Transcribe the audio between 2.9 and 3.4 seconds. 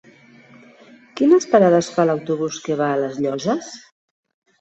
a les